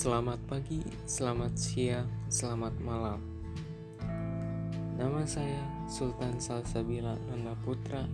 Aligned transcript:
Selamat 0.00 0.40
pagi, 0.48 0.80
selamat 1.04 1.60
siang, 1.60 2.08
selamat 2.32 2.72
malam. 2.80 3.20
Nama 4.96 5.28
saya 5.28 5.60
Sultan 5.92 6.40
Salsabila 6.40 7.20
Nanda 7.28 7.52
Putra. 7.60 8.08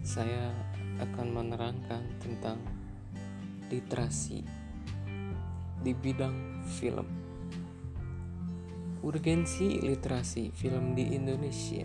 Saya 0.00 0.48
akan 0.96 1.28
menerangkan 1.28 2.00
tentang 2.24 2.56
literasi 3.68 4.40
di 5.84 5.92
bidang 5.92 6.64
film. 6.64 7.04
Urgensi 9.04 9.76
literasi 9.76 10.56
film 10.56 10.96
di 10.96 11.12
Indonesia. 11.12 11.84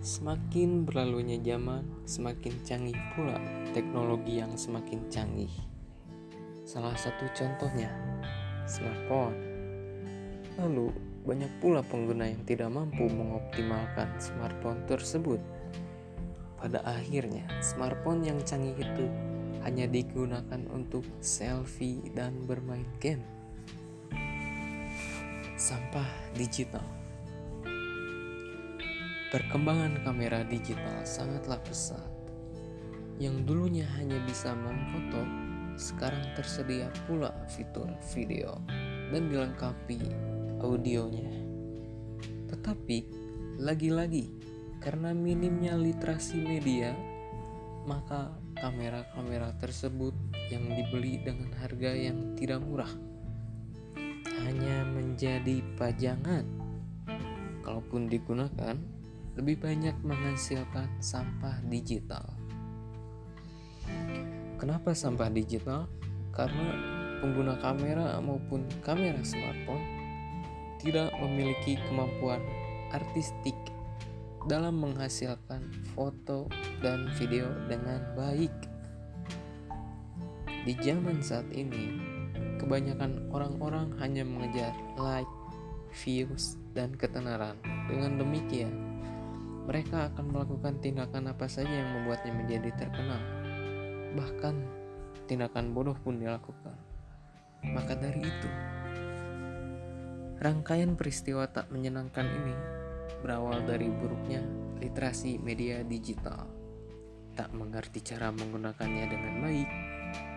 Semakin 0.00 0.88
berlalunya 0.88 1.36
zaman, 1.44 2.08
semakin 2.08 2.56
canggih 2.64 2.96
pula 3.12 3.36
teknologi 3.76 4.40
yang 4.40 4.56
semakin 4.56 5.12
canggih 5.12 5.75
Salah 6.76 6.92
satu 6.92 7.24
contohnya, 7.32 7.88
smartphone. 8.68 9.32
Lalu, 10.60 10.92
banyak 11.24 11.48
pula 11.56 11.80
pengguna 11.80 12.28
yang 12.28 12.44
tidak 12.44 12.68
mampu 12.68 13.08
mengoptimalkan 13.08 14.12
smartphone 14.20 14.84
tersebut. 14.84 15.40
Pada 16.60 16.84
akhirnya, 16.84 17.48
smartphone 17.64 18.28
yang 18.28 18.36
canggih 18.44 18.76
itu 18.76 19.08
hanya 19.64 19.88
digunakan 19.88 20.60
untuk 20.68 21.00
selfie 21.24 22.12
dan 22.12 22.44
bermain 22.44 22.84
game. 23.00 23.24
Sampah 25.56 26.12
digital. 26.36 26.84
Perkembangan 29.32 30.04
kamera 30.04 30.44
digital 30.44 31.08
sangatlah 31.08 31.56
pesat. 31.64 32.04
Yang 33.16 33.48
dulunya 33.48 33.88
hanya 33.96 34.20
bisa 34.28 34.52
memfoto 34.52 35.45
sekarang 35.76 36.24
tersedia 36.36 36.88
pula 37.04 37.32
fitur 37.52 37.88
video 38.12 38.60
dan 39.12 39.28
dilengkapi 39.28 40.00
audionya. 40.60 41.30
Tetapi, 42.48 42.98
lagi-lagi 43.60 44.32
karena 44.80 45.12
minimnya 45.12 45.76
literasi 45.76 46.40
media, 46.40 46.96
maka 47.84 48.34
kamera-kamera 48.58 49.52
tersebut 49.60 50.12
yang 50.48 50.64
dibeli 50.72 51.20
dengan 51.20 51.52
harga 51.60 51.92
yang 51.92 52.34
tidak 52.34 52.64
murah 52.64 52.90
hanya 54.44 54.84
menjadi 54.84 55.64
pajangan. 55.80 56.44
Kalaupun 57.64 58.06
digunakan, 58.06 58.76
lebih 59.34 59.58
banyak 59.58 59.96
menghasilkan 60.06 61.02
sampah 61.02 61.60
digital. 61.66 62.45
Kenapa 64.56 64.96
sampah 64.96 65.28
digital? 65.28 65.84
Karena 66.32 66.72
pengguna 67.20 67.60
kamera 67.60 68.16
maupun 68.24 68.64
kamera 68.80 69.20
smartphone 69.20 69.84
tidak 70.80 71.12
memiliki 71.20 71.76
kemampuan 71.84 72.40
artistik 72.88 73.52
dalam 74.48 74.80
menghasilkan 74.80 75.60
foto 75.92 76.48
dan 76.80 77.04
video 77.20 77.52
dengan 77.68 78.00
baik. 78.16 78.52
Di 80.64 80.72
zaman 80.80 81.20
saat 81.20 81.52
ini, 81.52 81.92
kebanyakan 82.56 83.28
orang-orang 83.28 83.92
hanya 84.00 84.24
mengejar 84.24 84.72
like, 84.96 85.28
views, 86.00 86.56
dan 86.72 86.96
ketenaran. 86.96 87.60
Dengan 87.92 88.24
demikian, 88.24 88.72
mereka 89.68 90.08
akan 90.08 90.32
melakukan 90.32 90.80
tindakan 90.80 91.28
apa 91.28 91.44
saja 91.44 91.68
yang 91.68 91.92
membuatnya 91.92 92.32
menjadi 92.32 92.70
terkenal 92.80 93.45
bahkan 94.14 94.54
tindakan 95.26 95.74
bodoh 95.74 95.98
pun 95.98 96.20
dilakukan. 96.22 96.76
Maka 97.66 97.98
dari 97.98 98.22
itu, 98.22 98.50
rangkaian 100.38 100.94
peristiwa 100.94 101.50
tak 101.50 101.66
menyenangkan 101.74 102.28
ini 102.28 102.54
berawal 103.24 103.64
dari 103.66 103.90
buruknya 103.90 104.44
literasi 104.78 105.40
media 105.42 105.82
digital, 105.82 106.46
tak 107.34 107.50
mengerti 107.50 108.04
cara 108.04 108.30
menggunakannya 108.30 109.04
dengan 109.10 109.34
baik, 109.42 109.70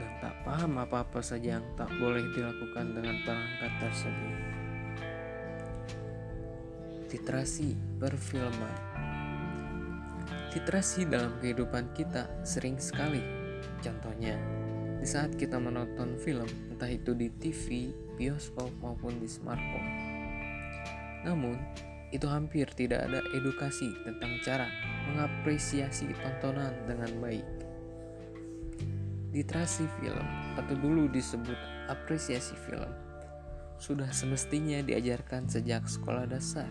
dan 0.00 0.10
tak 0.22 0.34
paham 0.48 0.80
apa-apa 0.80 1.20
saja 1.20 1.60
yang 1.60 1.66
tak 1.76 1.90
boleh 2.00 2.24
dilakukan 2.32 2.96
dengan 2.96 3.16
perangkat 3.26 3.72
tersebut. 3.84 4.36
Literasi 7.10 7.74
perfilman 7.98 8.76
Literasi 10.54 11.10
dalam 11.10 11.38
kehidupan 11.42 11.90
kita 11.90 12.26
sering 12.46 12.78
sekali 12.78 13.39
Contohnya, 13.80 14.36
di 15.00 15.08
saat 15.08 15.32
kita 15.40 15.56
menonton 15.56 16.20
film, 16.20 16.44
entah 16.68 16.92
itu 16.92 17.16
di 17.16 17.32
TV, 17.40 17.88
bioskop, 18.20 18.68
maupun 18.84 19.16
di 19.16 19.24
smartphone. 19.24 19.90
Namun, 21.24 21.56
itu 22.12 22.28
hampir 22.28 22.68
tidak 22.76 23.08
ada 23.08 23.24
edukasi 23.32 23.88
tentang 24.04 24.36
cara 24.44 24.68
mengapresiasi 25.08 26.12
tontonan 26.20 26.76
dengan 26.84 27.10
baik. 27.24 27.48
Literasi 29.32 29.88
film, 30.02 30.26
atau 30.60 30.74
dulu 30.76 31.08
disebut 31.08 31.56
apresiasi 31.88 32.52
film, 32.68 32.92
sudah 33.80 34.12
semestinya 34.12 34.84
diajarkan 34.84 35.48
sejak 35.48 35.88
sekolah 35.88 36.28
dasar. 36.28 36.68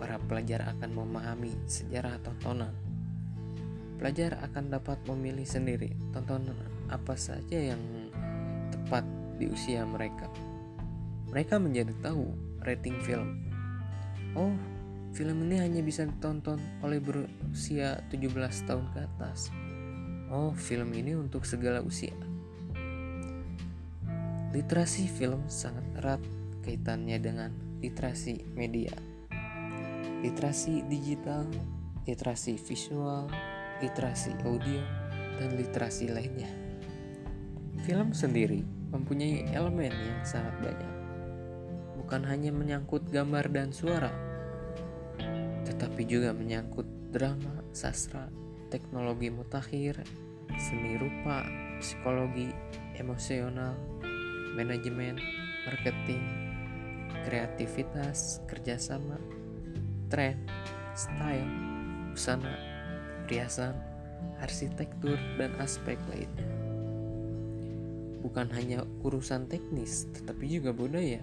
Para 0.00 0.16
pelajar 0.22 0.64
akan 0.72 0.90
memahami 0.96 1.52
sejarah 1.68 2.16
tontonan, 2.24 2.72
Pelajar 4.02 4.34
akan 4.42 4.74
dapat 4.74 4.98
memilih 5.06 5.46
sendiri 5.46 5.94
tontonan 6.10 6.58
apa 6.90 7.14
saja 7.14 7.54
yang 7.54 7.78
tepat 8.74 9.06
di 9.38 9.46
usia 9.46 9.86
mereka. 9.86 10.26
Mereka 11.30 11.62
menjadi 11.62 11.94
tahu 12.02 12.34
rating 12.66 12.98
film. 13.06 13.46
Oh, 14.34 14.58
film 15.14 15.46
ini 15.46 15.62
hanya 15.62 15.86
bisa 15.86 16.02
ditonton 16.02 16.58
oleh 16.82 16.98
berusia 16.98 18.02
17 18.10 18.66
tahun 18.66 18.90
ke 18.90 19.06
atas. 19.06 19.54
Oh, 20.34 20.50
film 20.50 20.90
ini 20.98 21.14
untuk 21.14 21.46
segala 21.46 21.78
usia. 21.78 22.10
Literasi 24.50 25.06
film 25.06 25.46
sangat 25.46 25.86
erat 26.02 26.18
kaitannya 26.66 27.22
dengan 27.22 27.54
literasi 27.78 28.50
media. 28.58 28.98
Literasi 30.26 30.90
digital, 30.90 31.46
literasi 32.02 32.58
visual, 32.58 33.30
literasi 33.82 34.32
audio, 34.46 34.80
dan 35.42 35.58
literasi 35.58 36.08
lainnya. 36.08 36.48
Film 37.82 38.14
sendiri 38.14 38.62
mempunyai 38.94 39.50
elemen 39.50 39.90
yang 39.90 40.22
sangat 40.22 40.54
banyak, 40.62 40.94
bukan 41.98 42.22
hanya 42.22 42.54
menyangkut 42.54 43.02
gambar 43.10 43.50
dan 43.50 43.74
suara, 43.74 44.14
tetapi 45.66 46.06
juga 46.06 46.30
menyangkut 46.30 46.86
drama, 47.10 47.60
sastra, 47.74 48.30
teknologi 48.70 49.28
mutakhir, 49.34 49.98
seni 50.56 50.94
rupa, 50.94 51.42
psikologi, 51.82 52.54
emosional, 52.96 53.74
manajemen, 54.54 55.18
marketing, 55.66 56.22
kreativitas, 57.26 58.44
kerjasama, 58.46 59.18
tren, 60.06 60.38
style, 60.94 61.50
busana, 62.12 62.71
perhiasan, 63.26 63.74
arsitektur, 64.42 65.18
dan 65.38 65.54
aspek 65.58 65.98
lainnya. 66.10 66.48
Bukan 68.22 68.48
hanya 68.54 68.86
urusan 69.02 69.50
teknis, 69.50 70.06
tetapi 70.14 70.46
juga 70.46 70.70
budaya. 70.70 71.18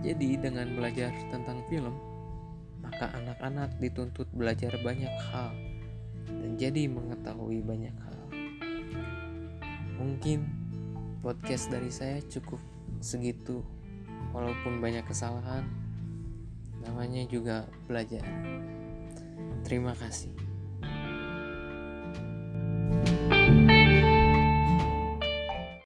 Jadi, 0.00 0.36
dengan 0.36 0.72
belajar 0.76 1.12
tentang 1.32 1.64
film, 1.68 1.96
maka 2.80 3.12
anak-anak 3.16 3.76
dituntut 3.80 4.28
belajar 4.32 4.72
banyak 4.80 5.12
hal 5.32 5.52
dan 6.26 6.56
jadi 6.56 6.88
mengetahui 6.88 7.60
banyak 7.64 7.92
hal. 7.92 8.18
Mungkin 10.00 10.48
podcast 11.20 11.68
dari 11.68 11.92
saya 11.92 12.24
cukup 12.24 12.60
segitu, 13.04 13.60
walaupun 14.32 14.80
banyak 14.80 15.04
kesalahan, 15.04 15.68
namanya 16.80 17.24
juga 17.28 17.68
belajar. 17.84 18.24
Terima 19.64 19.92
kasih. 19.92 20.49